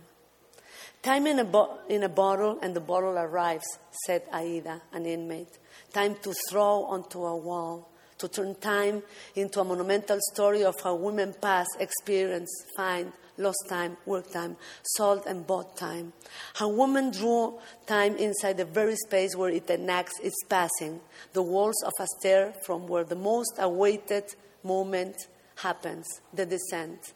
[1.03, 3.67] Time in a, bo- in a bottle and the bottle arrives,
[4.07, 5.59] said Aida, an inmate.
[5.93, 9.03] Time to throw onto a wall to turn time
[9.35, 15.25] into a monumental story of how women pass, experience, find, lost time, work time, sold
[15.27, 16.13] and bought time.
[16.55, 21.01] How women drew time inside the very space where it enacts its passing,
[21.33, 24.25] the walls of a stair from where the most awaited
[24.63, 25.17] moment
[25.57, 27.13] happens, the descent,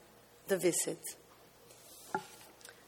[0.48, 1.00] the visit.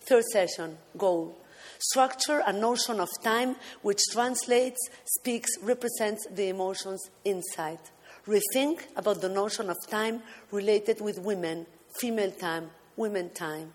[0.00, 1.38] Third session, goal.
[1.78, 7.78] Structure a notion of time which translates, speaks, represents the emotions inside
[8.26, 11.66] rethink about the notion of time related with women,
[11.98, 13.72] female time, women time.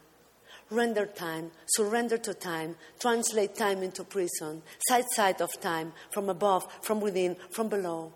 [0.70, 6.68] Render time, surrender to time, translate time into prison, side side of time, from above,
[6.82, 8.12] from within, from below.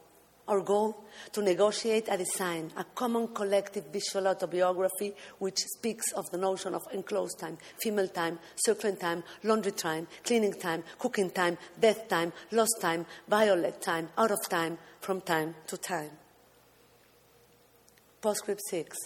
[0.51, 1.05] Our goal?
[1.31, 6.81] To negotiate a design, a common collective visual autobiography which speaks of the notion of
[6.91, 12.81] enclosed time, female time, circling time, laundry time, cleaning time, cooking time, death time, lost
[12.81, 16.11] time, violet time, out of time, from time to time.
[18.21, 18.97] Postscript 6.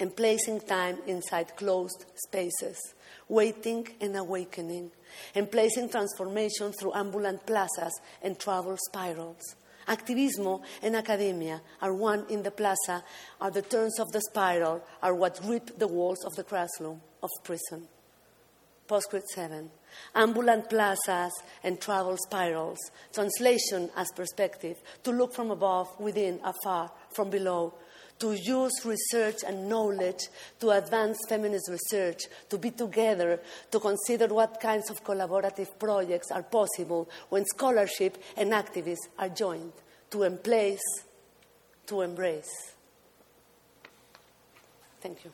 [0.00, 2.94] and placing time inside closed spaces,
[3.28, 4.90] waiting and awakening,
[5.34, 9.56] and placing transformation through ambulant plazas and travel spirals.
[9.88, 13.02] Activismo and academia are one in the plaza,
[13.40, 17.30] are the turns of the spiral, are what rip the walls of the classroom of
[17.42, 17.88] prison.
[18.86, 19.70] Postscript 7.
[20.14, 22.78] Ambulant plazas and travel spirals.
[23.12, 24.76] Translation as perspective.
[25.04, 27.74] To look from above, within, afar, from below
[28.22, 30.28] to use research and knowledge
[30.60, 36.44] to advance feminist research, to be together, to consider what kinds of collaborative projects are
[36.44, 39.72] possible when scholarship and activists are joined,
[40.08, 41.02] to embrace,
[41.84, 42.74] to embrace.
[45.00, 45.32] Thank you.